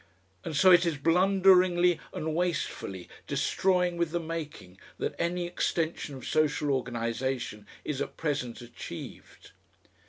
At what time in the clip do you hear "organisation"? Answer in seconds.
6.71-7.67